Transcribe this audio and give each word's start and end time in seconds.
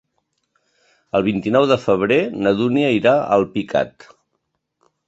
El 1.19 1.25
vint-i-nou 1.27 1.67
de 1.73 1.77
febrer 1.83 2.19
na 2.47 2.55
Dúnia 2.63 2.91
irà 2.99 3.15
a 3.21 3.25
Alpicat. 3.39 4.13